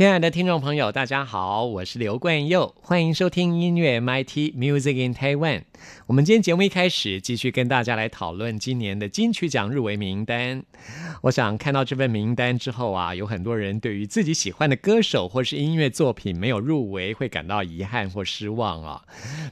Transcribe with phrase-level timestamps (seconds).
[0.00, 5.64] 亲爱的听众朋友，大家好，我是刘冠佑，欢迎收听音乐 MIT Music in Taiwan。
[6.06, 10.62] 我们今天节目一开始继续跟大家来讨论今年的金曲奖入围名单。
[11.22, 19.02] 我想看到这份名单之后啊，有很多人对于自己喜欢的歌手或是音乐作品没有入围会感到遗憾或失望啊。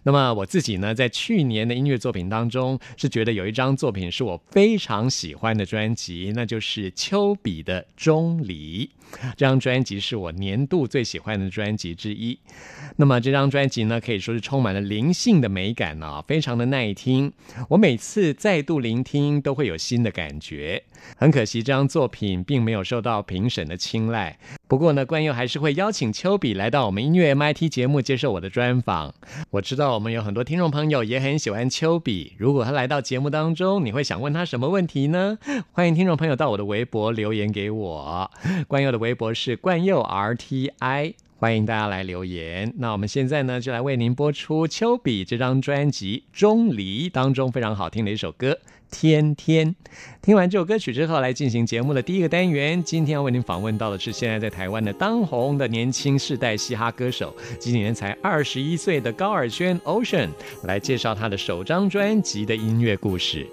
[0.02, 8.86] 那么我自己呢，在去年的音乐作品当中，是觉得有一张作品是我非常喜欢的专辑，那就是丘比的《钟离》。
[9.36, 12.38] 这张专辑是我年度最喜欢的专辑之一。
[12.96, 17.32] 那么这张专辑呢，可以说是充满了灵性的美感呢，非常的耐听。
[17.70, 20.82] 我每次再度聆听，都会有新的感觉。
[21.16, 24.38] 很可惜，这张作品并没有受到评审的青睐。
[24.66, 29.14] 不过呢，冠佑还是会邀请丘比来到我们音乐 MIT 节目接受我的专访。
[29.50, 32.34] 我知道我们有很多听众朋友也很喜欢丘比。
[32.36, 35.38] 如果他来到节目当中，你会想问他什么问题呢？
[35.72, 38.30] 欢迎听众朋友到我的微博留言给我。
[38.66, 42.74] 冠佑的微博是冠佑 RTI，欢迎大家来留言。
[42.76, 48.58] 那我们现在呢，就来为您播出丘比这张专辑《钟离》当中非常好听的一首歌。
[48.90, 49.74] 天天
[50.22, 52.82] 听完这首歌曲之后，来进行节目的第一个单元。
[52.82, 60.30] 今天要为您访问到的是现在在台湾的当红的年轻世代嘻哈歌手，今年才二十一岁的高尔宣 Ocean，
[60.64, 63.46] 来介绍他的首张专辑的音乐故事。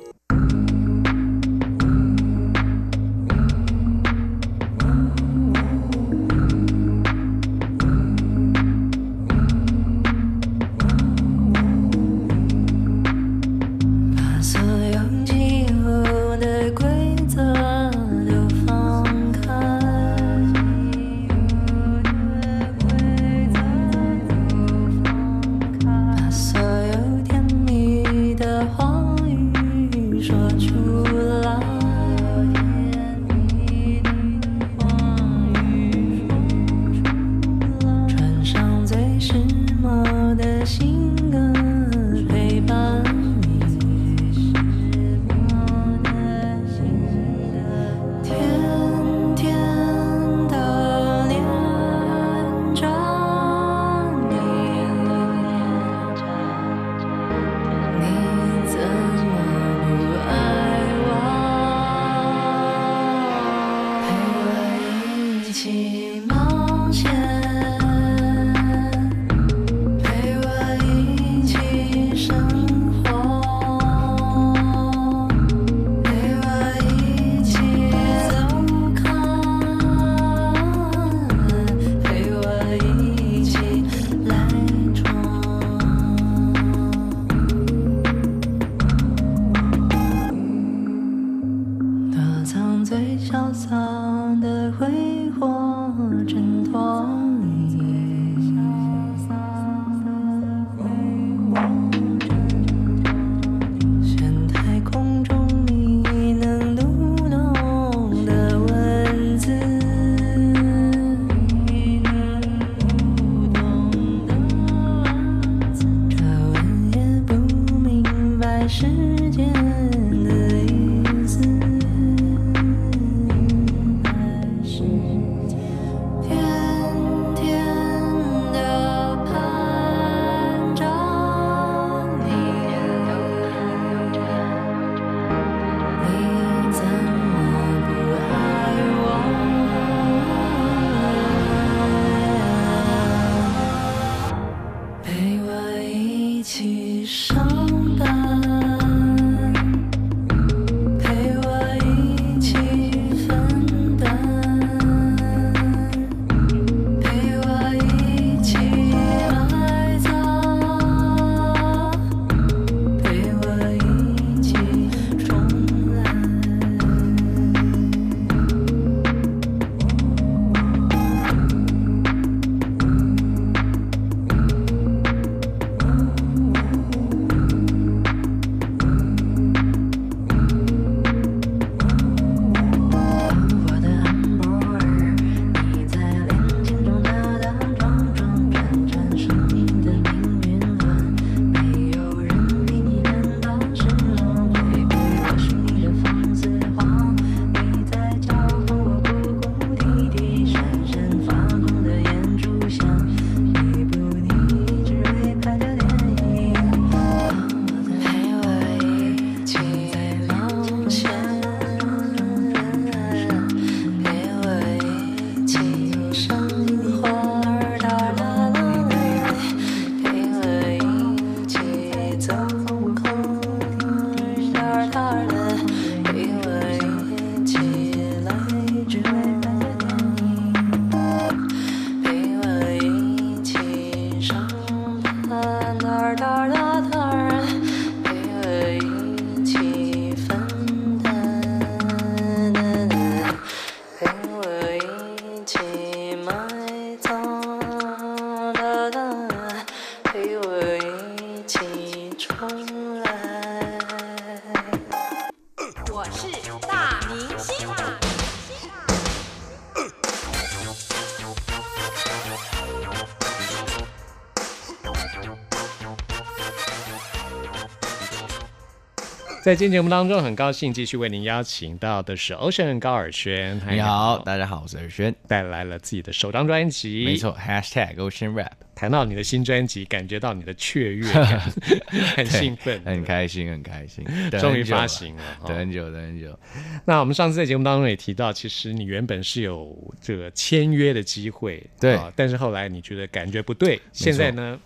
[269.46, 278.54] 在今天节目当中，很高兴继续为您邀请到的是 Ocean 高尔轩，你好，大家好，我是尔轩，带来了自己的首张专辑，没错，Hashtag Ocean Rap。
[278.74, 281.40] 谈到你的新专辑，感觉到你的雀跃感，
[282.18, 284.04] 很兴奋，很开心，很开心，
[284.42, 286.38] 终于发行了，等很久，等很久。
[286.84, 294.60] 那我们上次在节目当中也提到，其实你原本是有这个签约的机会，对，但是后来你觉得感觉不对，现在呢？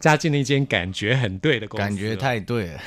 [0.00, 2.80] 加进了一间感觉很对的公司，感觉太对了。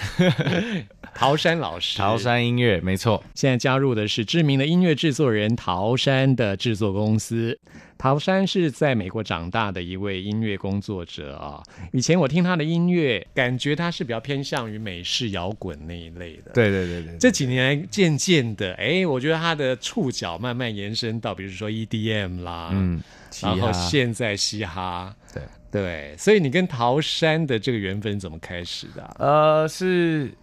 [1.15, 3.21] 陶山老师，陶山音乐没错。
[3.33, 7.59] 现在加入的是知名的音乐制作人陶山的制作公司。
[7.97, 11.61] 陶山是在美国长大的一位音乐工作者啊。
[11.91, 16.51] 以前我听他的音乐，感觉他是比较偏向于美式摇滚那一类的。
[16.53, 17.17] 对对对对。
[17.17, 23.01] 这几年渐渐的，哎，我觉得他的触角慢慢延伸到，比如说 EDM 啦，嗯，
[23.41, 25.43] 然后现在嘻哈，对。
[25.71, 29.15] 对，所以你跟陶山的这个缘分怎么开始的？
[29.19, 30.33] 呃，是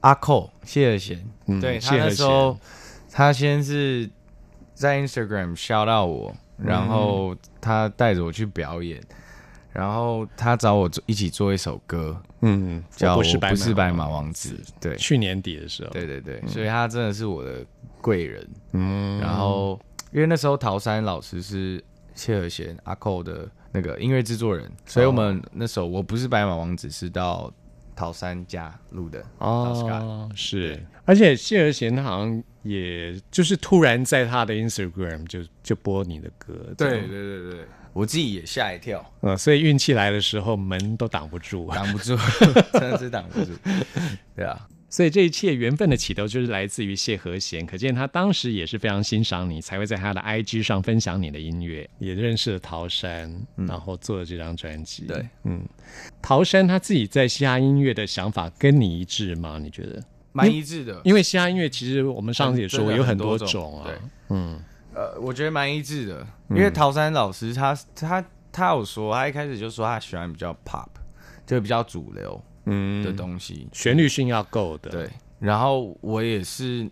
[0.00, 1.24] 阿寇谢和弦，
[1.58, 2.58] 对他那时候，
[3.10, 4.06] 他先是
[4.74, 9.00] 在 Instagram 笑到我，然后他带着我去表演，
[9.72, 17.64] 然后他找我做一起做一首歌，嗯，叫不是不是白马王子，对，去年底的时候，对对对，所以他真的是我的
[18.02, 19.80] 贵人，嗯，然后
[20.12, 21.82] 因为那时候陶山老师是
[22.14, 23.48] 谢和弦阿寇的。
[23.74, 27.52] 那个音乐制作人，所以我们那首我不是白马王子是到
[27.96, 42.16] 桃山家录的哦，是，而且谢和弦他好像也就是突然在他的 Instagram 就就播你的歌，对对对对，我自己也吓一跳，嗯，所以运气来的时候门都挡不住，挡不住，
[42.72, 43.50] 真的是挡不住，
[44.36, 44.68] 对啊。
[44.94, 55.06] 所以这一切缘分的起头就是来自于谢和弦，可见他当时也是非常欣赏你，才会在他的 IG 上分享你的音乐，也认识了陶山，然后做了这张专辑。
[55.06, 55.60] 对，嗯，
[56.22, 59.58] 陶山他自己在嘻哈音乐的想法跟你一致吗？
[59.60, 60.00] 你觉得？
[60.30, 63.88] 蛮一致的，因为嘻哈音乐其实我们上次也说有很多种啊。
[63.88, 64.62] 对，嗯，
[64.94, 70.86] 呃，我觉得蛮一致的，因为陶山老师他他他有说，他一开始就说他喜欢比较 pop，
[71.44, 72.40] 就比较主流。
[72.66, 74.90] 嗯的东西，旋律性要够的。
[74.90, 76.88] 对，然后我也是，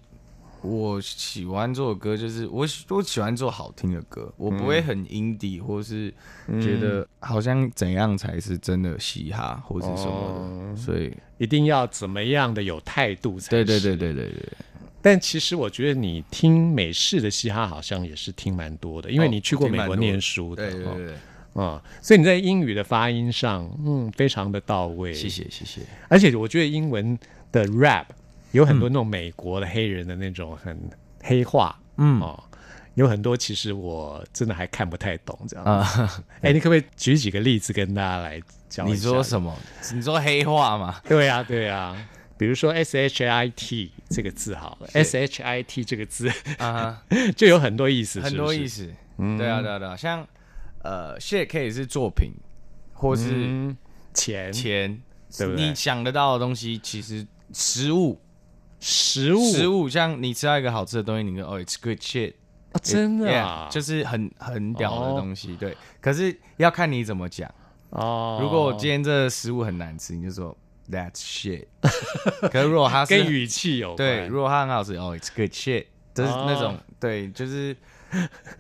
[0.61, 6.13] 我喜欢做的歌就是我我喜欢做好听的歌，我不会很 indie 或是
[6.61, 14.49] 觉得好像怎样才是真的嘻哈或是什么的，所以一定要怎么样的有态度才对对对对对对。
[15.05, 20.71] 但其实我觉得你听美式的嘻哈好像也是听蛮多的，因为你去过美国念书的。
[20.71, 21.15] 对对对。
[21.55, 25.13] 啊，所以你在英语的发音上，嗯，非常的到位。
[25.13, 25.81] 谢谢，谢谢。
[26.09, 27.19] 而且我觉得英文
[27.51, 28.07] 的 rap
[28.53, 30.79] 有很多那种美国的黑人的那种很
[31.23, 32.43] 黑话，嗯，哦，
[32.95, 35.65] 有很多其实我真的还看不太懂这样。
[35.65, 38.87] 啊，哎，你可不可以举几个例子跟大家来讲？
[38.87, 39.55] 你说什么？
[39.95, 41.01] 你说黑话吗？
[41.07, 41.95] 对呀，对呀。
[42.39, 46.29] 比如说 S H I T 这个字好了，S H I T 这个字
[46.59, 47.01] 啊，
[47.37, 48.91] 就有很多意思，很多意思。
[49.19, 50.27] 嗯，对啊，对啊，对啊，像。
[50.83, 52.33] 呃，shit 可以是作品，
[52.93, 53.75] 或是
[54.13, 55.03] 钱钱，
[55.39, 55.69] 对不对？
[55.69, 58.21] 你想得到的东西，其实食物，
[58.81, 62.35] 食物，食物，像你吃到一个好吃的东西，你说哦，it's good shit，
[62.83, 65.77] 真的啊，就是很很屌的东西，对。
[66.01, 67.49] 可是要看你怎么讲
[67.91, 68.39] 哦。
[68.43, 70.57] 如果我今天这食物很难吃，你就说
[70.91, 71.67] that's shit。
[72.51, 77.77] 可是如果它跟语气有对，如果它很好吃，哦，it's good shit，就是那种对，就是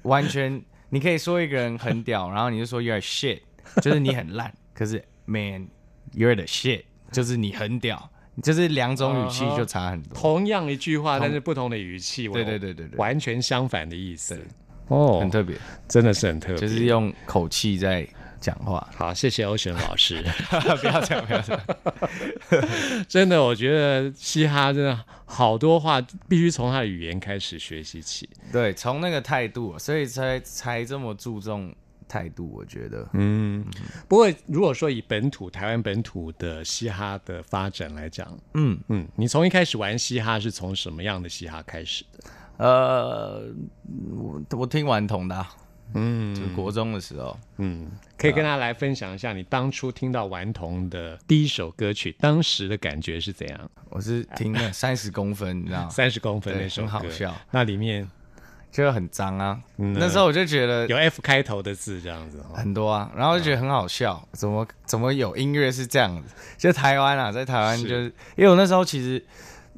[0.02, 0.62] 完全。
[0.94, 3.40] 你可以说一个人很屌， 然后你就说 you're shit，
[3.80, 4.52] 就是你很烂。
[4.74, 5.66] 可是 man
[6.14, 8.10] you're the shit，就是你很屌，
[8.42, 10.12] 就是两种语气就差很多。
[10.14, 14.38] 同样一句话，但是不同的语气，对对对对对，完全相反的意思。
[14.88, 15.56] 哦，很特别，
[15.88, 18.06] 真的是很特别，就是用口气在
[18.42, 18.86] 讲话。
[18.94, 20.22] 好，谢谢欧璇老师。
[20.50, 21.62] 不要这样，不要这样。
[23.08, 25.04] 真的，我觉得嘻哈真的。
[25.24, 31.74] 好多话必须从他的语言开始学习起，对，从那个态度，所以才才这么注重
[32.06, 32.52] 态度。
[32.52, 33.64] 我觉得，嗯，
[34.06, 42.30] 不过如果说以本土台湾本土的嘻哈的发展来讲，嗯嗯，你从一开始玩嘻哈是从什么样的嘻哈开始的？
[42.58, 43.42] 呃，
[44.14, 45.46] 我我听顽童的。
[45.94, 53.70] 嗯，就国中的时候，嗯，可以跟大家来分享一下你当初听到顽童的第一首歌曲，当时的感觉是怎样？
[53.90, 55.88] 我是听了 三十公分，你知道吗？
[55.88, 57.34] 三十公分那首很好笑。
[57.50, 58.08] 那里面
[58.70, 59.60] 就很脏啊。
[59.76, 66.34] 那时候我就觉得有 F 开头的字这样子很多啊，然后就觉得很好笑，怎么怎么有音乐是这样子？
[66.56, 68.04] 就台湾啊，在台湾就是
[68.36, 69.22] 因为我那时候其实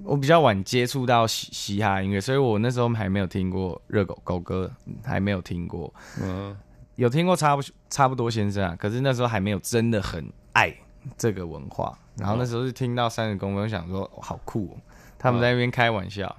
[0.03, 4.71] 我比较晚接触到嘻嘻哈音乐，所以我那时候还没有听过热狗狗哥，
[5.05, 5.93] 还没有听过。
[6.21, 6.57] 嗯，
[6.97, 10.75] 有听过差不差不多先生啊，可是那时候还没有真的很爱
[11.17, 11.97] 这个文化。
[12.17, 14.77] 然后那时候是听到三十公分，我想说好酷，哦
[15.19, 16.35] 他们在那边开玩笑。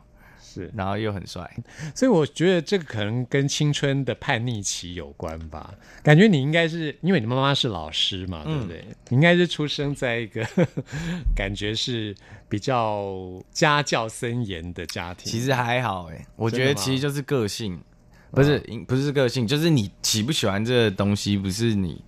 [0.55, 1.49] 是，然后又很帅，
[1.93, 5.73] 所以我觉得这个可能跟青春的叛逆期有关吧。
[6.01, 8.85] 感觉你应该是因为你妈妈是老师嘛，对不对？
[9.09, 10.47] 你应该是出生在一个
[11.35, 12.15] 感觉是
[12.47, 15.29] 比较家教森严的家庭。
[15.29, 17.77] 其实还好哎，我觉得其实就是个性，
[18.31, 18.57] 不是
[18.87, 22.01] 不是个性，就是你喜不喜欢这个东西，不是你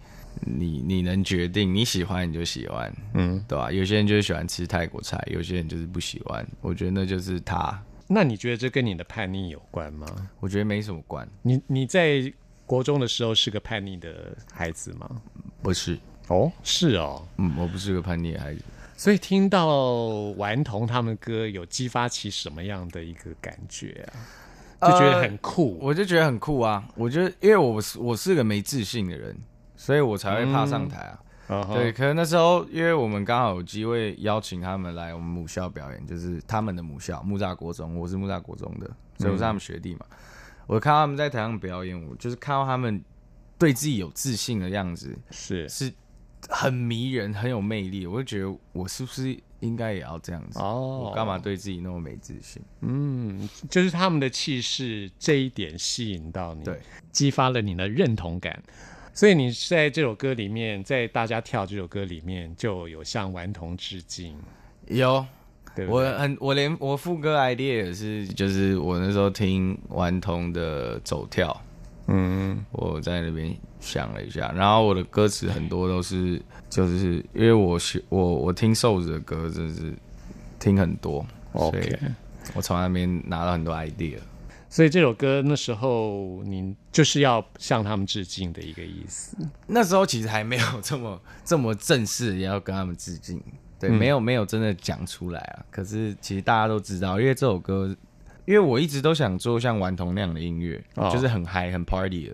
[0.46, 3.70] 你你能决定，你喜欢你就喜欢，嗯，对吧？
[3.70, 6.48] 有些人就是喜欢吃泰国菜，有些人就是不喜欢。
[6.62, 7.84] 我觉得那就是他。
[8.08, 10.08] 那你觉得这跟你的叛逆有关吗？
[10.40, 11.28] 我觉得没什么关。
[11.42, 12.32] 你你在
[12.66, 15.10] 国中的时候是个叛逆的孩子吗？
[15.62, 15.98] 不是
[16.28, 18.62] 哦，是哦，嗯，我不是个叛逆的孩子。
[18.96, 19.68] 所以听到
[20.38, 24.08] 顽童他们歌，有激发起什么样的一个感觉
[24.80, 24.90] 啊？
[24.90, 26.88] 就觉得很酷，我就觉得很酷啊！
[26.96, 29.36] 我觉得，因为我是我是个没自信的人，
[29.76, 31.20] 所以我才会怕上台啊。
[31.48, 38.88] 对，可能那时候，因为我们刚好有机会邀请他们来我们母校表演，就是他们的母校木栅国中，我是木栅国中的，
[39.18, 40.06] 所以我是他们学弟嘛。
[40.66, 43.01] 我看到他们在台上表演，我就是看到他们
[43.58, 45.94] 对自己有自信的样子，是是
[46.50, 48.06] 很迷人，很有魅力。
[48.06, 50.60] 我就觉得我是不是应该也要这样子？
[50.60, 52.62] 哦，我干嘛对自己那么没自信？
[52.82, 56.82] 嗯，就是他们的气势这一点吸引到你，对，
[57.13, 58.62] 激发了你的认同感。
[59.17, 64.38] 所以你在这首歌里面，在大家跳这首歌里面，就有向顽童致敬。
[64.89, 65.25] 有，
[65.75, 71.59] 对我很我连我副歌 idea 也是，就是我那时候听顽童的走跳，
[72.05, 79.95] 嗯，我在那边想了一下，然后我的歌词很多都是，就是因为我学我我听瘦子的歌，就是
[80.59, 81.97] 听很多，OK，
[82.53, 84.19] 我从那边拿到很多 idea。
[84.69, 89.38] 所以这首歌那时候您就是要向他们致敬的一个意思。
[89.67, 93.41] 那时候其实还没有这么 这么正式，也要跟他们致敬。
[93.79, 95.65] 对，没有没有真的讲出来啊。
[95.69, 97.95] 可是其实大家都知道，因为这首歌，
[98.45, 102.27] 因为我一直都想做像顽童那样的音乐，就是很嗨很 party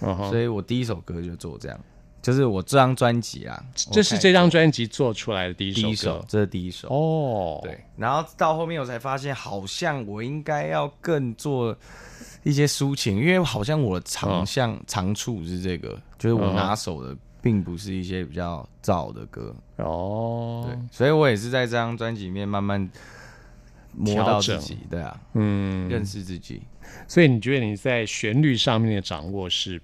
[0.00, 1.80] 的，所以我第一首歌就做这样。
[2.20, 7.60] 就是我这张专辑啊，这是这张专辑做出来的第一首，这是第一首哦。
[7.62, 11.74] 对，然后到后面我才发现，好像我应该要更做
[12.42, 20.66] 一些抒情，因为好像我的长项长处是这个，就是我拿手的并不是一些比较燥的歌哦。
[20.66, 22.90] 对，所以我也是在这张专辑里面慢慢
[23.92, 26.62] 磨到自己，对啊，嗯，认识自己。
[27.06, 29.80] 所以你觉得你在旋律上面的掌握是？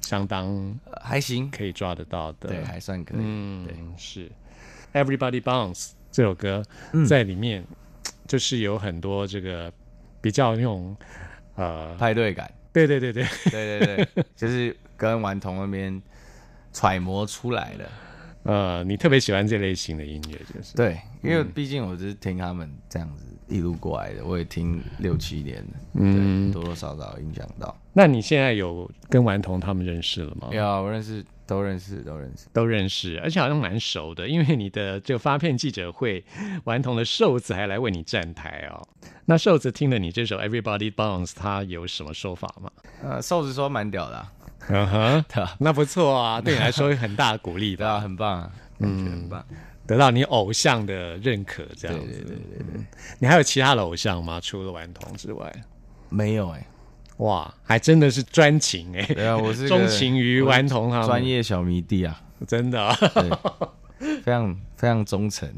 [0.00, 3.20] 相当还行，可以抓得到的，对，还算可以。
[3.20, 4.28] 嗯，对，是
[4.92, 5.74] 《Everybody Bounce》
[6.10, 6.62] 这首歌
[7.08, 7.64] 在里面，
[8.26, 9.72] 就是有很多这个
[10.20, 10.96] 比较那种
[11.54, 12.52] 呃派对感。
[12.72, 13.26] 对对对对。
[13.50, 16.00] 对对对， 就是跟顽童那边
[16.72, 17.88] 揣摩出来的。
[18.44, 20.74] 呃，你特别喜欢这类型的音乐，就是。
[20.74, 25.64] 对，因为毕竟我是听他们这样子一路过来的，我也听六七年，
[25.94, 27.76] 嗯，多多少少影响到。
[27.92, 30.48] 那你现在有跟顽童他们认识了吗？
[30.52, 36.24] 有，我认识，都认识，都认识，都认识，而且好像蛮熟的，因为你的这个发片记者会，
[36.64, 38.80] 顽童的瘦子还来为你站台哦。
[39.24, 42.70] 那瘦子听了你这首《Everybody Bounce》，他有什么说法吗？
[43.02, 44.28] 呃，瘦子说蛮屌的。
[44.68, 45.24] 嗯哼，
[45.58, 47.98] 那不错啊，对你来说很大的鼓励吧？
[48.00, 49.44] 很棒，啊，嗯，很棒，
[49.86, 52.06] 得到你偶像的认可，这样子。
[52.06, 52.84] 对对对对对。
[53.18, 54.38] 你还有其他的偶像吗？
[54.40, 55.50] 除了顽童之外？
[56.08, 56.66] 没有哎，
[57.20, 59.02] 哇，还真的是专情哎。
[59.14, 62.92] 对啊，我是 钟情于顽童哈，专业小迷弟啊，真的，
[64.24, 65.48] 非常非常忠诚，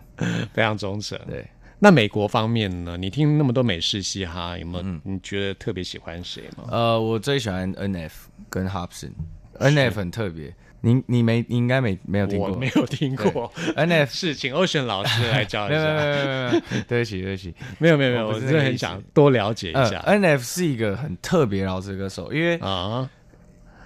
[0.53, 1.19] 非常忠诚。
[1.29, 1.47] 对。
[1.79, 2.97] 那美国方面呢？
[2.97, 6.65] 你听那么多美式嘻哈，有没有你觉得特别喜欢谁吗？
[6.71, 10.55] 呃，我最喜欢 N F 跟 Hobson，N F 很特别。
[10.85, 12.51] 你你没你应该没没有听过？
[12.51, 13.51] 我没有听过。
[13.77, 15.77] N F 是请 Ocean 老师来教一下。
[15.77, 20.01] 没有没有没有， 对不起对不起，没有没有没有，我真的很想多了解一下。
[20.01, 23.09] N F 是一个很特别饶舌歌手，因为啊，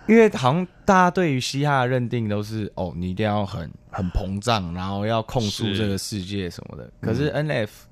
[0.09, 6.91] 因为好像大家对于嘻哈的认定都是哦，你一定要很很膨胀，然后要控诉这个世界什么的。
[7.01, 7.87] 可是 N F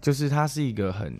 [0.00, 1.18] 就是他是一个很，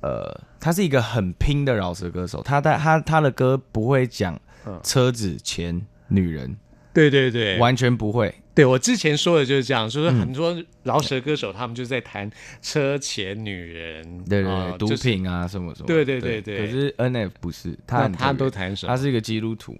[0.00, 2.42] 呃，他是一个很拼的饶舌歌手。
[2.42, 4.40] 他在他他的歌不会讲
[4.82, 6.56] 车子、钱、女人，
[6.92, 8.34] 对对对，完全不会。
[8.52, 15.86] 对我之前说的就是这样，说很多饶舌歌手他们就在谈车钱、女人，对对，毒品啊什么什么。
[15.86, 16.58] 对对对对。
[16.58, 18.94] 可是 N F 不是，他他都谈什么？
[18.94, 19.78] 他是一个基督徒，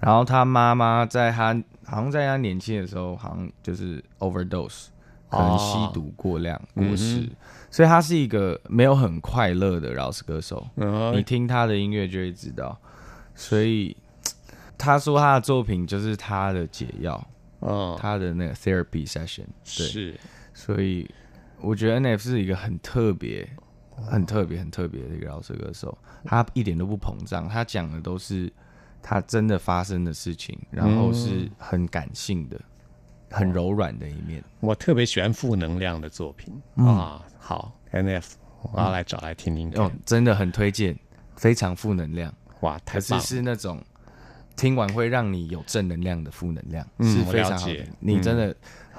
[0.00, 1.52] 然后他妈妈在他
[1.84, 4.86] 好像在他年轻的时候，好像就是 overdose，
[5.28, 7.28] 可能吸毒过量过世，
[7.70, 10.66] 所以他是一个没有很快乐的饶舌歌手。
[11.12, 12.80] 你听他的音乐就会知道，
[13.34, 13.94] 所以
[14.82, 17.24] 他说他的作品就是他的解药。
[17.60, 20.18] 哦，他的那个 therapy session 是，
[20.52, 21.08] 所以
[21.60, 23.48] 我觉得 N F 是一个很特别、
[23.94, 25.96] 很特别、很特别的一个饶舌歌手。
[26.24, 28.52] 他一点都不膨胀，他讲的都是
[29.00, 32.60] 他真的发生的事情，然后是很感性的、
[33.30, 34.42] 很柔软的一面。
[34.58, 37.24] 我特别喜欢负能量的作品啊。
[37.38, 38.36] 好，N F，
[38.72, 40.98] 我要来找来听听看，真的很推荐，
[41.36, 42.34] 非常负能量。
[42.62, 43.20] 哇，太棒！
[43.20, 43.80] 是那种。
[44.56, 47.86] 听完会让你有正能量的负能量，是非常好的。
[48.00, 48.54] 你真的，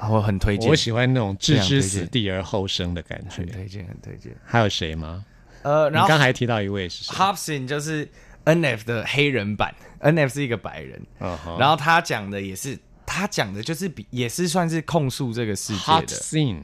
[0.09, 0.69] 我很推荐。
[0.69, 4.35] 我喜欢那种置之死地而后生的感觉，很推荐，很推荐。
[4.43, 5.25] 还有谁吗？
[5.61, 8.09] 呃，然后刚才提到一位是 Hobson，就是
[8.43, 9.73] N F 的黑人版。
[9.99, 11.01] N F 是一个白人，
[11.57, 16.07] 然后他讲的也是，他讲的就是比也是算是控诉这个世界的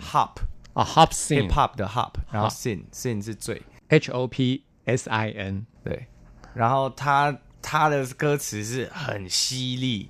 [0.01, 0.31] Hop
[0.73, 6.07] 啊，Hop，Hip Hop 的 Hop，然后 Sin，Sin 是罪，H O P S I N，对，
[6.53, 7.37] 然后他。
[7.61, 10.09] 他的歌词是很犀利、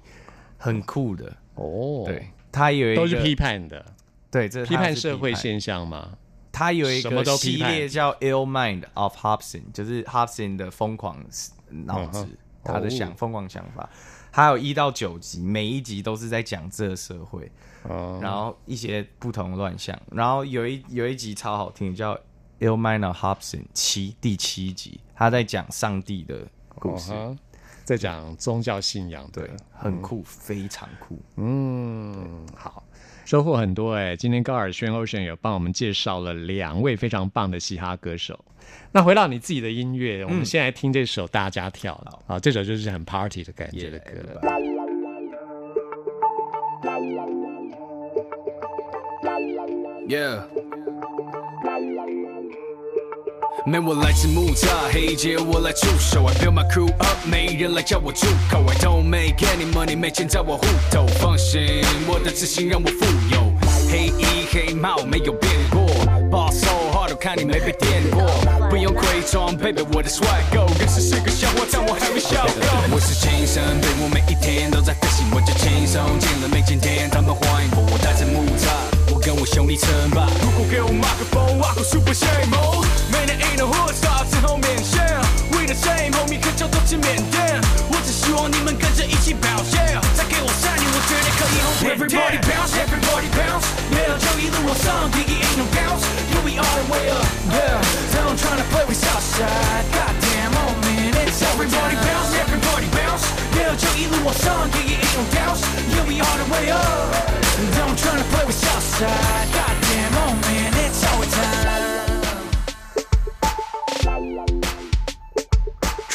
[0.57, 2.03] 很酷的哦。
[2.05, 3.85] 对他有一个都是批判的，
[4.31, 6.17] 对，这批判社会现象吗？
[6.51, 11.23] 他有一个系列叫《Ill Mind of Hobson》，就是 Hobson 的疯狂
[11.69, 12.27] 脑子，
[12.63, 13.89] 他的想疯狂想法。
[14.31, 17.51] 还有一到九集，每一集都是在讲这个社会，
[18.19, 19.97] 然后一些不同乱象。
[20.11, 22.15] 然后有一有一集超好听，叫
[22.59, 26.47] 《Ill Mind of Hobson》七第七集，他在讲上帝的。
[26.79, 27.11] 故事
[27.83, 31.19] 在讲宗教信仰，对，很酷，非常酷。
[31.37, 32.83] 嗯，好，
[33.25, 34.15] 收获很多哎。
[34.15, 38.39] 今天高尔宣 Ocean 有帮我们介绍了两位非常棒的嘻哈歌手。
[38.91, 44.39] 那回到你自己的音乐，我们先来听这首大家跳了啊，这首就是很 party 的感觉的歌。
[50.07, 50.68] Yeah。
[53.69, 56.25] 没我来自木栅黑街，我来助手。
[56.25, 58.65] I build my crew up，没人来叫我住口。
[58.67, 61.05] I don't make any money，没钱在我户头。
[61.19, 63.53] 放心，我的自信让我富有。
[63.91, 65.85] 黑衣黑帽没有变过
[66.31, 68.23] ，Boss so hard，看你没被电过。
[68.71, 70.65] 不用伪装，Baby，我的帅够。
[70.79, 72.95] 认识是个笑话，但我还没笑够。
[72.95, 77.87] 我是精神病，我每一天都在飞行，我就轻松进了每间店，他们欢迎我。
[77.91, 78.73] 我带着木栅。
[79.21, 80.25] 跟我兄弟称霸。
[80.41, 82.88] 如果给我麦克风，我可 super shame。
[83.10, 85.00] 每年一能火烧之后面线，
[85.52, 87.60] We the same，后面可就都去缅甸。
[87.90, 98.98] 我只希望你们跟着一起表现，再给我三年，我绝对可以红遍 Everybody bounce，Everybody bounce，Yeah，就一路往上，Biggie ain't no bounce，You we all the way up，Yeah，Don't try to play with
[98.98, 108.16] Southside，God damn，oh man，It's everybody bounce，Everybody bounce，Yeah，就一路往上，Biggie ain't no bounce，You we all the way up。Don't try
[108.18, 109.44] to play with Southside.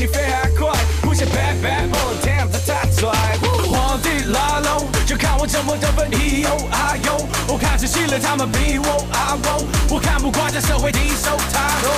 [0.00, 3.12] 你飞还快，不像 bad bad boy，damn 他太拽。
[4.32, 6.08] 拉拢，就看我怎么得分。
[6.12, 11.92] E O I O，我看仔细了，他们比我阿我，我看不惯这社会低手太多。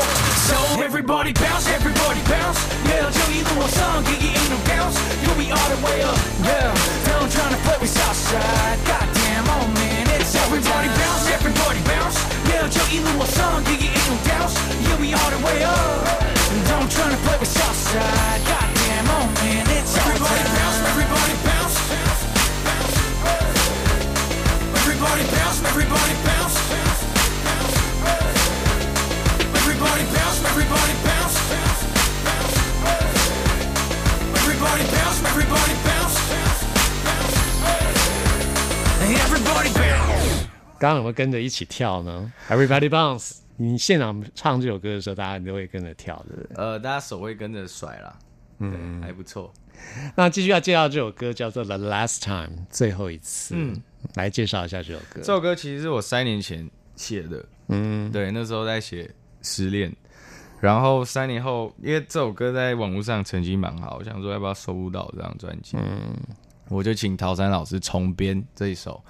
[0.48, 2.58] So everybody bounce, everybody bounce,
[2.90, 6.74] yeah，就一路往上，Gigi ain't no bounce, you be all the way up, yeah.
[7.06, 10.01] Don't tryna play with Southside, goddamn, on me
[10.32, 12.16] bounce, everybody bounce, everybody bounce.
[12.48, 14.56] Yeah, 저기 누워선 기기 이중 douse.
[14.80, 16.08] Yeah, we all the way up.
[16.68, 18.40] Don't try to play with Southside.
[18.46, 21.76] Goddamn, oh man, it's everybody bounce, everybody bounce.
[24.80, 26.56] Everybody bounce, everybody bounce.
[29.52, 31.36] Everybody bounce, everybody bounce.
[34.40, 36.16] Everybody bounce, everybody bounce.
[39.02, 40.01] Everybody bounce.
[40.82, 43.36] 刚刚有没有跟着一起跳呢？Everybody bounce。
[43.56, 46.56] 你现场唱这首歌的时候，大家都会跟着跳，对不对？
[46.56, 48.18] 呃，大家手会跟着甩啦。
[48.58, 49.54] 嗯，还不错。
[50.16, 53.54] 那继续要介绍这首歌，叫做《The Last Time》，最后一次。
[53.56, 53.80] 嗯，
[54.16, 55.20] 来介绍一下这首歌。
[55.20, 57.44] 这首歌其实是我三年前写的。
[57.68, 59.08] 嗯，对，那时候在写
[59.40, 59.94] 失恋，
[60.58, 65.76] 然后三年后，因为这首歌在网络上成绩蛮好，我想说要不要收录到这张专辑。
[65.76, 66.16] 嗯，
[66.72, 69.02] 我就请陶山老师重编这一首，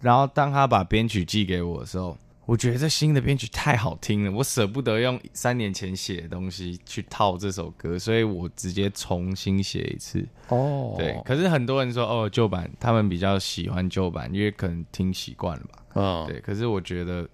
[0.00, 2.16] 然后当他把编曲寄给我的时候。
[2.46, 10.26] 我觉得这新的编曲太好听了，我舍不得用三年前写的东西去套这首歌，所以我直接重新写一次。
[10.48, 11.16] 哦，对。
[11.24, 15.82] 可是很多人说，哦，旧版，他们比较喜欢旧版，因为可能听习惯了吧。
[15.94, 16.40] 嗯，对。
[16.40, 17.28] 可是我觉得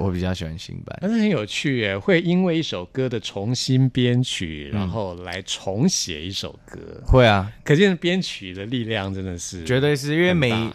[0.00, 6.80] 我比较喜欢新版，但是很有趣耶，会因为一首歌的重新编曲，然后来重写一首歌。
[7.06, 10.70] 会啊，可见编曲的力量真的是，绝对是因为每，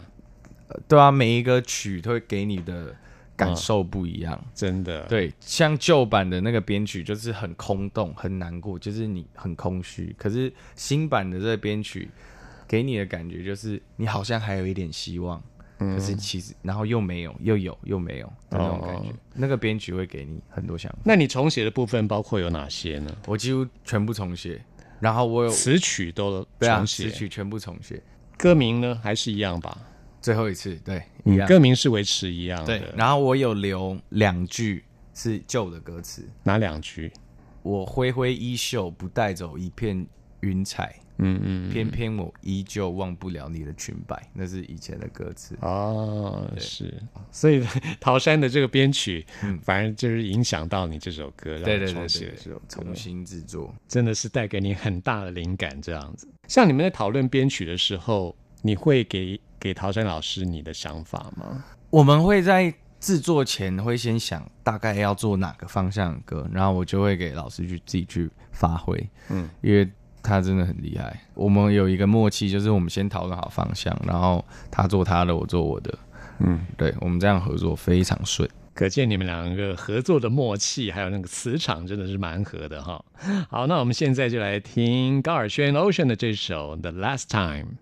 [0.87, 2.95] 对啊，每一个曲都会给你的。
[3.37, 5.01] 感受不一样，真的。
[5.07, 10.15] 对，像旧版的那个编曲就是很空洞、很难过，就是你很空虚。
[10.17, 12.07] 可是新版的这个编曲
[12.65, 15.43] 给你的感觉就是你好像还有一点希望，
[15.77, 19.13] 可是其实然后又没有，又有又没有那种感觉。
[19.33, 20.99] 那个编曲会给你很多想法。
[21.03, 23.15] 那你重写的部分包括有哪些呢？
[23.27, 24.63] 我几乎全部重写，
[24.99, 28.01] 然后我有词曲都重写，词曲全部重写，
[28.37, 29.77] 歌名呢还是一样吧？
[30.21, 32.65] 最后一次，对，一样，歌名是维持一样的。
[32.65, 34.83] 对，然后我有留两句
[35.13, 37.11] 是旧的歌词，哪两句？
[37.61, 40.07] 我挥挥衣袖，不带走一片
[40.39, 40.95] 云彩。
[41.17, 45.57] 嗯嗯，偏偏我依旧忘不了你的裙摆，那是以前的歌词。
[45.61, 46.93] 哦，是，
[47.31, 47.65] 所以
[47.99, 52.35] 桃山的这个编曲，嗯，反而就是影响到你这首歌，对对对对，
[52.67, 55.81] 重新制作，真的是带给你很大的灵感。
[55.81, 59.39] 这样子，像你们在讨论编曲的时候，你会给。
[59.57, 61.65] 给陶山老师你的想法吗？
[61.89, 69.09] 我们会在制作前会先想大概要做哪个方向的歌，然后我就会给老师去自己去发挥。
[69.29, 69.89] 嗯，因为
[70.25, 71.21] 他真的很厉害。
[71.35, 75.93] 我们有一个默契，就是我们先讨论好方向，然后他做他的，我做我的。
[76.39, 78.49] 嗯，对，我们这样合作非常顺。
[78.73, 83.01] 可见你们两个合作的默契，还有那个磁场真的是蛮合的哈。
[83.49, 87.77] 好，那我们现在就来听高尔宣 Ocean 的这首《The Last Time》。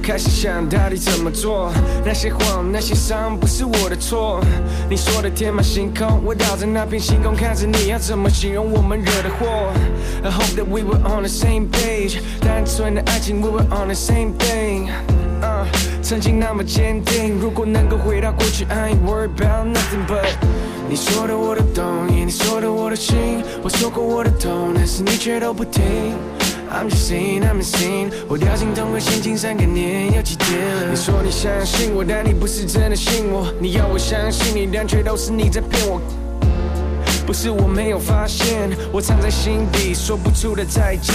[0.00, 1.70] 开始想到底怎么做。
[2.04, 4.40] 那些谎，那些伤，不是我的错。
[4.88, 9.72] 你说的天马行空，我倒在那片星空，看着你要怎么形容我们惹的祸。
[10.22, 14.88] I hope that we were on the same page，单纯的爱情，we were on the same thing。
[16.02, 20.34] 曾经那么坚定，如果能够回到过去，I ain't worried about nothing but。
[20.88, 23.44] 你说的我都懂，你说的我都信。
[23.62, 25.82] 我说过我的痛，但是你却都不听。
[26.72, 28.12] I'm just saying, I'm insane。
[28.28, 30.90] 我掉进同个陷阱三个年，要几天了？
[30.90, 33.52] 你说你相信我，但你不是真的信我。
[33.58, 36.00] 你要我相信你，但却都是你在骗我。
[37.26, 41.14] 不是我没有发现，我藏在心底说不出的再见。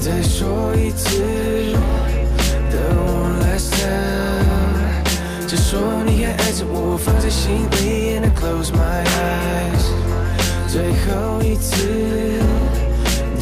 [0.00, 1.22] 再说一次
[2.70, 5.04] ，The one last time。
[5.46, 9.86] 只说你还爱着我，放在心里，And I close my eyes。
[10.66, 12.51] 最后一次。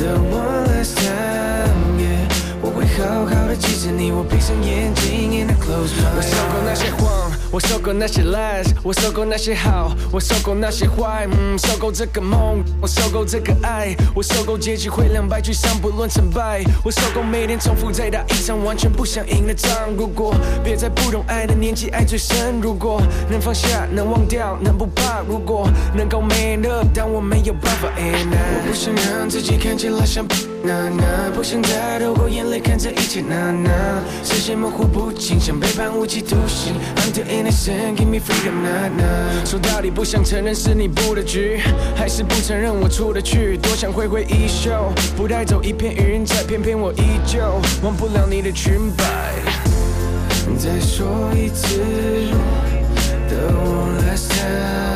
[0.00, 2.26] The one last time, yeah
[2.62, 6.16] 我会好好的记着你，我闭上眼睛，in the close my eyes。
[6.16, 7.39] 我受过那些谎。
[7.52, 19.72] 我受够那些 lies，我受够那些好，我受够那些坏，嗯，受够这个梦，我受够这个爱，我受够结局会两败俱伤，不论成败，我受够每天重复再打一场完全不想赢的仗。
[19.96, 20.32] 如果
[20.62, 28.64] 别在不懂爱的年纪爱最深，如果能放下，能忘掉，能不怕，如果能够 man up，但我没有办法 end up。
[28.64, 30.24] 我不想让自己看起来像。
[30.62, 33.70] 那那不想再透过眼泪看这一切，那那
[34.22, 36.74] 视线模糊不清，像背叛无期徒刑。
[36.96, 41.60] I'm too innocent, give me freedom, 那那说到底不想承认是你布的局，
[41.96, 43.56] 还是不承认我出的去？
[43.56, 47.40] 多想挥挥衣袖，不带走一片云彩，偏偏我依旧
[47.82, 49.04] 忘不了你的裙摆。
[50.58, 51.78] 再说一次
[53.28, 54.89] ，The one last time，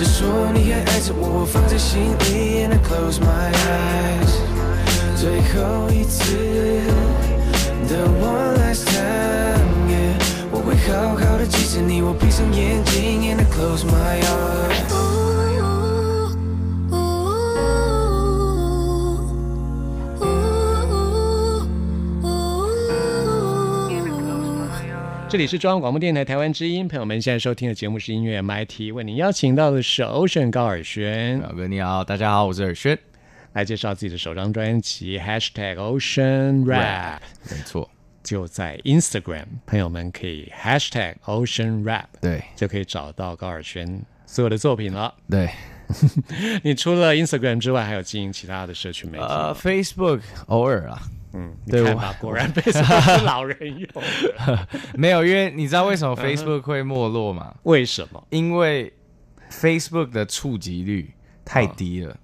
[0.00, 4.32] 别说你还爱着我，放在心里，And I close my eyes。
[5.14, 6.24] 最后一次
[7.86, 10.16] ，The one last time，yeah，
[10.50, 15.09] 我会好好的记着你，我闭上眼睛，and I close my eyes。
[25.30, 32.98] 这里是中央广播电台台湾之音，朋友们现在收听的节目是音乐 MIT，为您邀请到的是 Ocean 高尔轩，老哥你好，大家好，我是尔轩，
[33.52, 37.88] 来介绍自己的首张专辑 Hashtag Ocean Rap，没错，
[38.24, 45.14] 就在 Instagram，朋友们可以 Hashtag Ocean Rap，对，就可以找到高尔轩所有的作品了。
[45.30, 45.48] 对，
[46.64, 49.30] 你除了 Instagram 之外，还有经营其他的社群媒体吗？
[49.30, 51.00] 呃，Facebook 偶尔啊，
[51.32, 53.88] 嗯，对吧，果然是老人用。
[54.94, 57.54] 没有，因为你知道为什么 Facebook 会没落吗？
[57.62, 58.22] 为什么？
[58.30, 58.92] 因为
[59.50, 61.14] Facebook 的触及率
[61.44, 62.16] 太低了，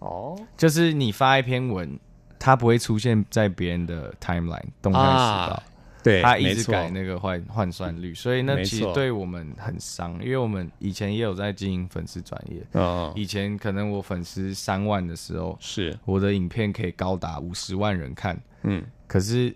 [0.00, 1.98] 哦，就是你发一篇文，
[2.38, 5.54] 它不会出现在别人的 timeline 动态时报。
[5.54, 5.62] 啊
[6.02, 19.54] 对，他一直改那个换换算率，所以那其实对我们很伤，因为我们以前也有在经营粉丝专业，嗯，以前可能我粉丝三万的时候，是，我的影片可以高达五十万人看，嗯，可是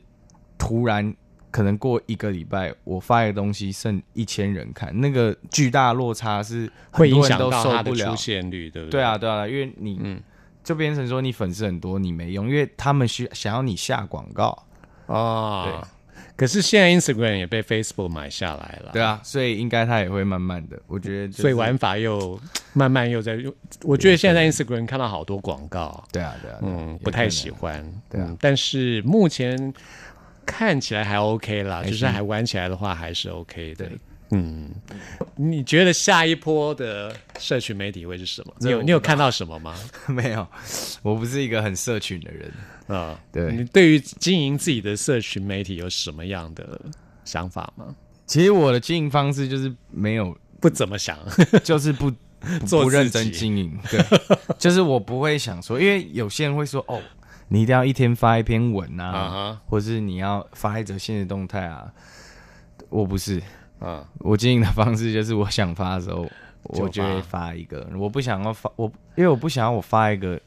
[0.56, 1.14] 突然
[1.50, 8.16] 可能过一个礼拜，我发一个东西剩一千人看，那个巨大落差是会影响到他的出。
[8.16, 9.00] 现率，对不对？
[9.00, 10.22] 对啊，对啊，因为你、嗯。
[10.66, 14.66] 就变成说你粉丝很多，你没用，因为他们需想要你下广告，
[15.06, 15.80] 啊，
[16.36, 22.38] 可是现在 Instagram 也被 Facebook 买下来了，对啊，所以应该它也会慢慢的，我觉得、就是，所以玩法又
[22.72, 23.54] 慢慢又在用。
[23.82, 29.72] 我觉得现在 Instagram 看到好多广告，对啊，对啊，对啊嗯，不太喜欢，对啊嗯但是目前
[30.44, 33.88] 看起来还 OK 啦，还就是还玩起来的话还是 OK 的。
[34.30, 34.70] 嗯，
[35.36, 38.52] 你觉得下一波的社群媒体会是什么？
[38.58, 39.74] 你有你有看到什么吗？
[40.08, 40.44] 没有，
[41.02, 42.52] 我不是一个很社群的人。
[42.86, 43.52] 啊，对。
[43.52, 46.80] 你对于经营自己的社群媒体有什么样的
[47.24, 47.94] 想法吗？
[48.26, 51.18] 其实我的经营方式就是没有，不怎么想，
[51.62, 52.10] 就是不
[52.60, 53.78] 不做不认真经营。
[53.90, 54.04] 对，
[54.58, 57.00] 就是我不会想说，因为有些人会说，哦，
[57.48, 59.60] 你一定要一天发一篇文啊，啊哈。
[59.66, 61.92] 或是你要发一则新的动态啊。
[62.88, 63.42] 我不是，
[63.80, 66.24] 啊，我经营的方式就是我想发的时候，
[66.74, 67.84] 就我就会发发一个。
[67.96, 70.40] 我不想要发，我因为我不想要我发一个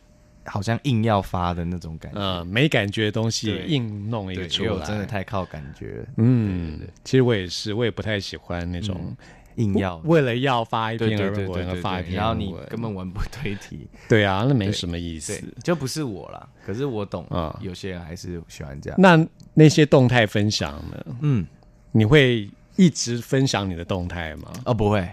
[0.50, 2.20] 好像硬要发的那种感觉。
[2.20, 9.16] 嗯，没感觉的东西硬弄一，个出来，真的太靠感觉了，嗯，其实我也是，我也不太喜欢那种
[9.56, 9.98] 硬要。
[10.06, 16.48] 为了要发一篇而发一篇，然后你根本文不对题，对啊，那没什么意思。，就不是我啦。
[16.66, 19.00] 可是我懂啊有些人还是喜欢这样。
[19.00, 21.06] 那那些动态分享呢？
[21.22, 21.46] 嗯，
[21.92, 24.52] 你会一直分享你的动态吗？
[24.66, 25.08] 哦，不会，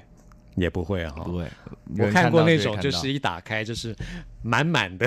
[0.57, 1.23] 也不会哈。
[1.25, 1.45] 不会。
[1.99, 3.95] 我看过那种，就是一打开就是
[4.43, 5.07] 满满的、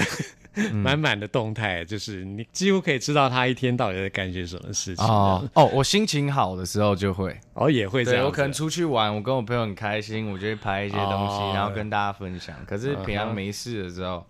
[0.72, 5.06] 满满的动态，就是你几乎可以知道他一天到底在干些什么事情。
[5.06, 8.22] 哦哦，我心情好的时候就会，哦，也会这样。
[8.22, 12.56] 对我可能出去玩，我跟我朋友很开心，我就会拍一些东西，哦然后跟大家分享。
[12.66, 14.26] 可是平常没事的时候，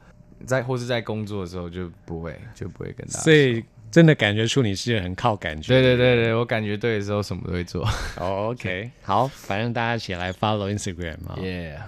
[0.45, 3.19] 在或是在工作的时候就不会，就不会跟大家。
[3.19, 5.73] 所以真的感觉出你是很靠感觉。
[5.73, 7.83] 对对对对，我感觉对的时候什么都会做。
[8.17, 11.37] 哦，OK，好，反正大家一起来 follow Instagram 啊。
[11.41, 11.79] 耶，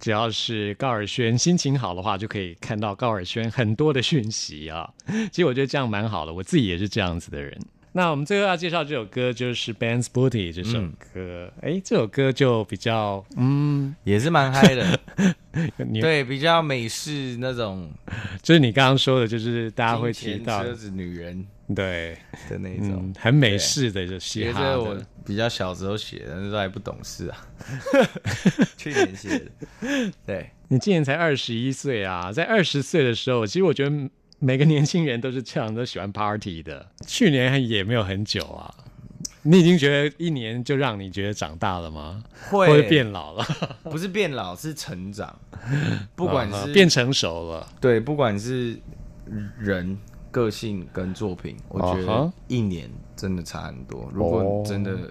[0.00, 4.88] 只要是高尔轩心情好的话，就可以看到高尔轩很多的讯息啊。
[5.30, 7.56] 其实我觉得这样蛮好的，我自己也是这样子的人。
[7.96, 10.80] 那我们最后要介绍这首歌就是 Ben's Booty 这首
[11.12, 15.00] 歌，哎、这首歌就比较嗯，也是蛮嗨的。
[15.88, 17.88] 你对，比较美式那种，
[18.42, 22.18] 就是你刚刚说的，就是大家会提到车子、女人对，
[22.50, 23.14] 的那种嗯，。
[23.16, 27.46] 很美式的就嘻哈其实这我，比较小时候写的，那时候还不懂事啊，
[28.76, 30.12] 去年写的。
[30.26, 34.10] 对，你今年才二十一岁啊，在二十岁的时候，其实我觉得
[34.44, 36.86] 每个年轻人都是这样，都喜欢 party 的。
[37.08, 38.72] 去年也没有很久啊，
[39.42, 42.22] 你已经觉得一年就让你觉得长大了吗？
[42.50, 43.44] 会或者变老了，
[43.84, 45.34] 不是变老，是成长。
[46.14, 48.78] 不管是啊变成熟了，对，不管是
[49.58, 49.96] 人
[50.30, 54.10] 个性跟作品，我觉得一年真的差很多。
[54.12, 55.10] 如果真的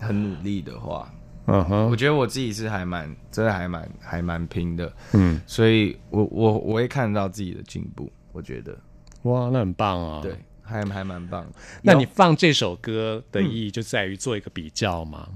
[0.00, 1.14] 很努力的话，
[1.46, 4.92] 嗯哼我哼，觉得我自己是还蛮，真的还蛮还蛮拼的。
[5.12, 8.76] 嗯，所以我我我会看到自己的进步，我觉得
[9.22, 10.20] 哇，那很棒啊。
[10.22, 11.46] 对，，还还蛮棒。
[11.82, 15.28] 那你放这首歌的意义就在于做一个比较吗？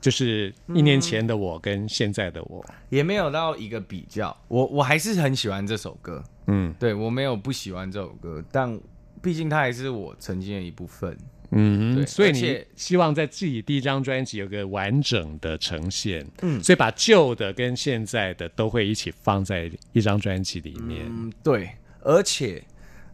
[0.00, 8.78] 就是一年前的我跟现在的我，也没有到一个比较，我我还是很喜欢这首歌，嗯对我没有不喜欢这首歌，但
[9.20, 11.16] 毕竟它还是我曾经的一部分。
[11.50, 21.70] 嗯，对所以你希望在自己第一张专辑有个完整的呈现，嗯，所以把旧的跟现在的都会一起放在一张专辑里面，嗯，对，
[22.08, 22.64] 而且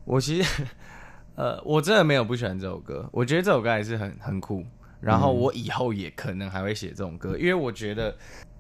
[0.05, 0.65] 我其实
[1.35, 4.65] 呃，我真的没有不喜欢这首歌，我觉得这首歌还是很很酷。
[5.01, 8.17] 然后我以后也可能还会写这种歌，因为我觉得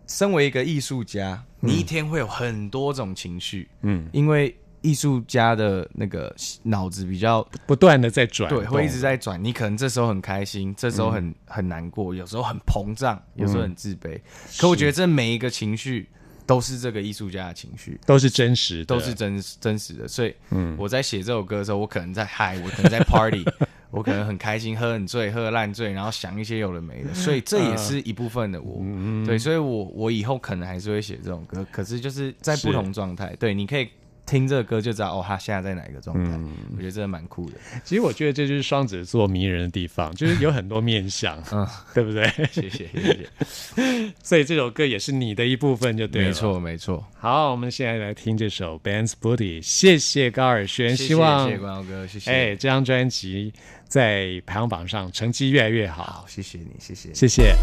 [0.06, 9.42] 身为一个艺术家，你一天会有很多种情绪，嗯因为艺术家的那个脑子比较不断的在转，对，会一直在转。
[9.42, 14.20] 你可能这时候很开心，这时候很很难过，有时候很膨胀，有时候很自卑。
[14.58, 16.10] 可我觉得这每一个情绪
[16.46, 20.06] 都是这个艺术家的情绪，都是真实，都是真真实的。
[20.08, 23.44] 所以，嗯，我在写这首歌的时候，我可能在嗨， 我可能在 party，
[23.90, 27.14] 我可能很开心，喝很醉，喝烂醉，然后想一些有的没的。
[27.14, 29.38] 所以这也是一部分的我，嗯对。
[29.38, 33.34] 所以我我以后可能还是会写这种歌，可是就是在不同状态。
[33.38, 33.88] 对，你可以。
[34.26, 36.38] 听这个歌就知道哦，他现在在哪一个状态？
[36.74, 37.56] 我觉得真的蛮酷的。
[37.84, 42.26] 其实我觉得这就是双子座迷人的地方，就是有很多面相，嗯，对不对？
[42.50, 44.12] 谢 谢谢谢。
[44.22, 46.28] 所以这首歌也是你的一部分，就对了。
[46.28, 47.06] 没错没错。
[47.18, 52.30] 好，我们现在来听这首《Band's Booty》，谢谢高尔轩，希望谢谢关哥，谢谢。
[52.30, 53.52] 哎，这张专辑
[53.86, 56.24] 在排行榜上成绩越来越好好。
[56.26, 57.54] 谢谢你，谢谢，谢谢。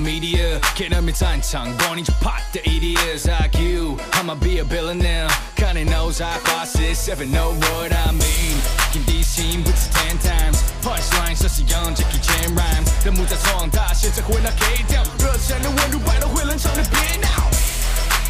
[0.00, 7.92] media，看到没战场，光你就 pop the idiots like you。I'ma be a billionaire，看你 nose I fast seven know what
[7.92, 8.56] I mean。
[8.92, 12.88] 跟地心不止 ten times，punchline 像是 young Jackie Chan rhymes。
[13.04, 17.28] 人物在壮大，现在混到 K 掉，热忱的温度摆到会冷场的别闹。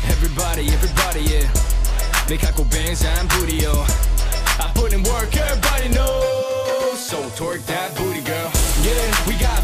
[0.09, 1.47] Everybody everybody yeah，
[2.29, 9.61] 没看过 Benz and Booty oh。I put in work everybody knows。So twerk that booty girl。Yeah we got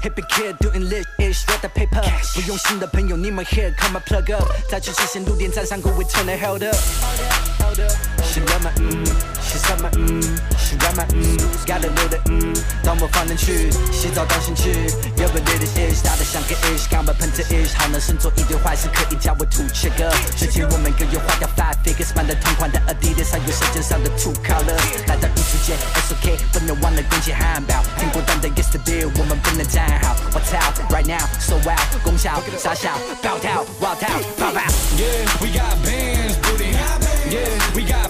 [0.00, 2.02] 七个 Hippie kid doing lit ish read the paper
[2.34, 6.76] 不用心的朋友你们 here come and plug up 再去之前路点站上 go we turn the held up
[8.22, 9.04] 是人们嗯
[9.42, 10.20] 是什么嗯
[10.70, 14.70] 是人们嗯 got a little 嗯当我放人去洗澡当兴趣
[15.16, 24.10] y o u little ish 大的像个 ish 刚把喷着 ish 好能生做一堆坏事可以叫我土切哥之前我们各有花掉 five figures 买的同款的 Adidas 还有舌尖上的
[24.18, 31.56] two colors 来到艺术界 it's okay 不能忘了恭喜汉堡听过当的 gets the deal 我们不能站好 what's out right now so
[31.56, 32.90] out 功效傻笑
[33.22, 34.60] 暴跳 wild out 跑跑
[34.96, 36.72] yeah we got bands booty
[37.30, 38.09] yeah we got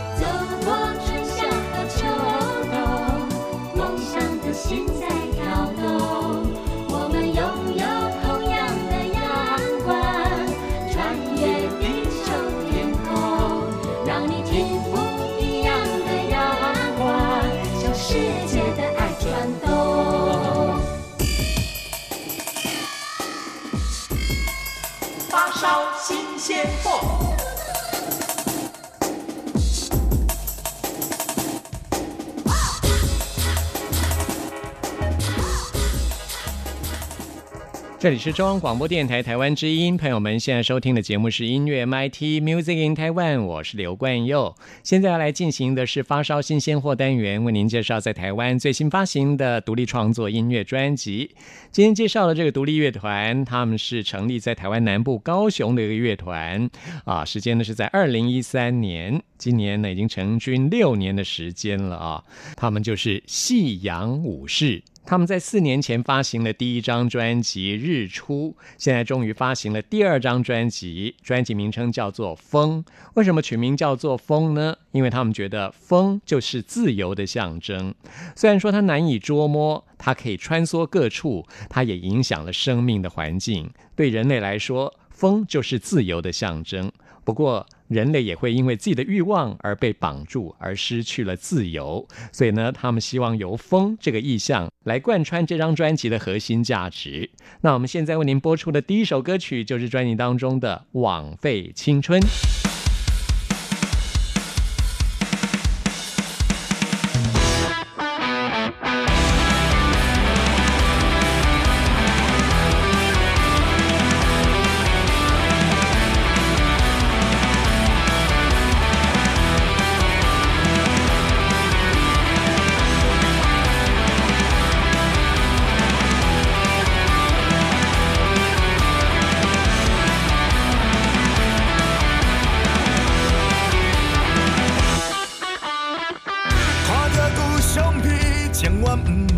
[38.11, 44.53] 里是中央广播电台台湾之音，朋友们现在收听的节目是音乐 MIT Music in Taiwan，我是刘冠佑。
[44.83, 51.33] 现在要来进行的是发烧新鲜货单元，为您介绍在台湾最新发行的独立创作音乐专辑。
[51.71, 56.69] 今天介绍的这个独立乐团，他们是成立在台湾南部高雄的一个乐团
[57.05, 62.21] 啊，时间呢是在二零一三年，今年呢已经成军六年的时间了啊。
[62.57, 64.83] 他们就是夕阳武士。
[65.11, 72.81] 他们在四年前发行了第一张专辑《日出》，现在终于发行了第二张专辑，专辑名称叫做《风》。
[73.15, 74.73] 为什么取名叫做《风》呢？
[74.93, 77.93] 因为他们觉得风就是自由的象征。
[78.37, 83.69] 虽然说它难以捉摸，它可以穿梭各处，它也影响了生命的环境。
[83.97, 86.89] 对人类来说，风就是自由的象征。
[87.23, 92.07] 不过，人类也会因为自己的欲望而被绑住，而失去了自由。
[92.31, 97.29] 所以呢，他们希望由风这个意象来贯穿这张专辑的核心价值。
[97.61, 102.19] 那我们现在为您播出的第一首歌曲，就是专辑当中的《枉费青春》。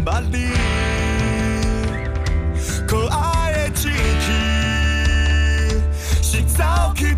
[0.06, 0.50] 捌你
[2.88, 4.32] 可爱的志气，
[6.22, 6.64] 是走
[6.96, 7.13] 去。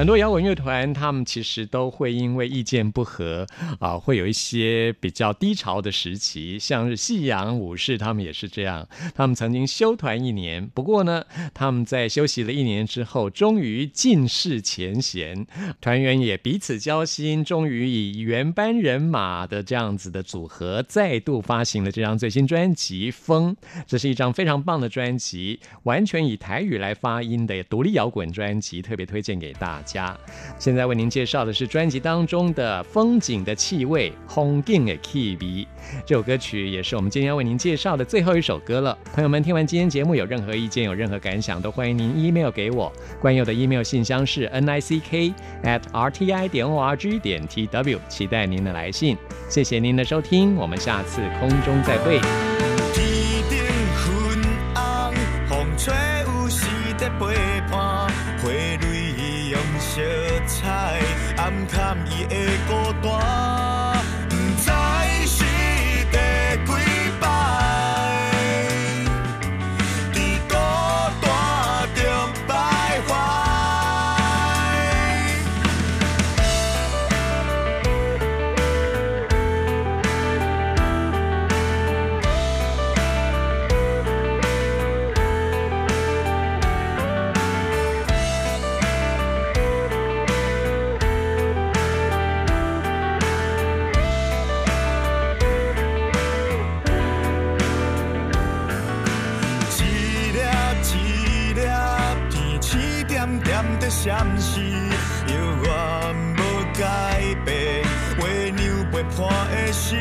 [0.00, 3.46] 很多摇滚乐团，他们其实都会因为意见不合
[3.80, 6.58] 啊，会有一些比较低潮的时期。
[6.58, 8.88] 像是夕阳武士，他们也是这样。
[9.14, 11.22] 他们曾经休团一年，不过呢，
[11.52, 15.46] 他们在休息了一年之后，终于尽释前嫌，
[15.82, 23.54] 团员也彼此交心，终于以原班人马的这样子的组合，再度发行了这张最新专辑《风》。
[23.86, 29.89] 这是一张非常棒的专辑，完全以台语来发音的独立摇滚专辑，特别推荐给大家。
[29.92, 30.16] 家
[30.58, 35.66] 现在为您介绍的是专辑当中的《风景的气味》，风景的气味。
[36.06, 38.96] 这首歌曲也是我们今天要为您介绍的最后一首歌了。
[39.12, 42.92] 朋友们，听完今天节目有任何意见、有任何感想，都欢迎您 email 给我。
[43.20, 45.34] 关佑的 email 信箱是 n i c k
[45.64, 49.16] at r t i 点 o r g 点 t w，期待您的来信。
[49.48, 52.69] 谢谢您的收听，我们下次空中再会。
[61.42, 62.36] 暗淡伊的
[62.68, 63.49] 孤单，
[109.72, 109.96] 是，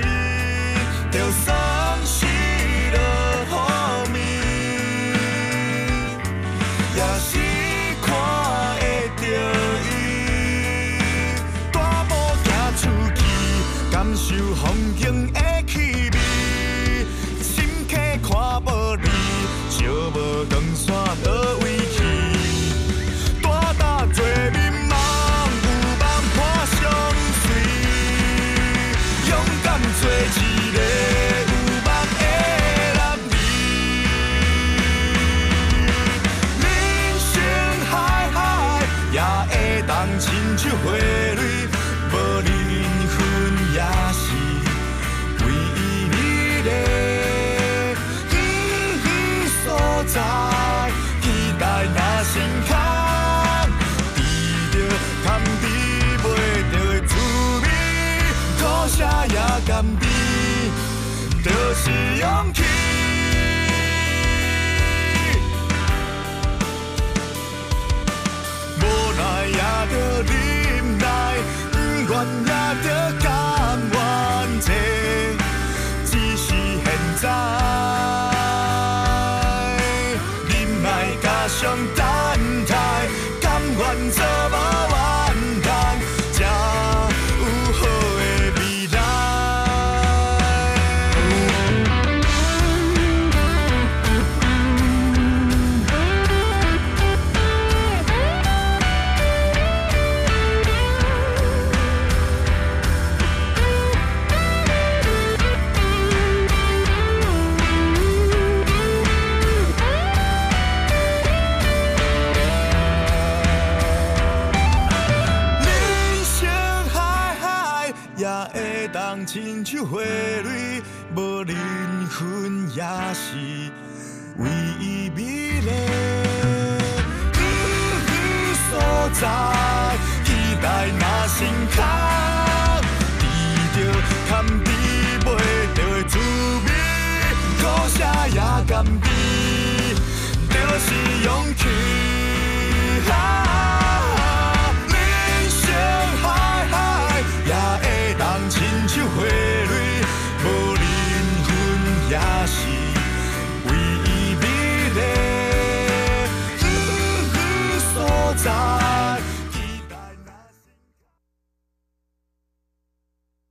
[1.12, 2.26] 就算是
[2.92, 3.00] 落
[3.50, 4.20] 好命，
[6.96, 7.38] 也是
[8.02, 8.08] 看
[8.80, 8.82] 会
[9.18, 9.24] 着
[9.86, 9.88] 伊。
[11.72, 12.12] 大步
[12.44, 12.48] 行
[12.78, 12.82] 出
[13.16, 13.22] 去，
[13.92, 14.66] 感受风
[14.98, 15.32] 景
[81.62, 81.99] 耐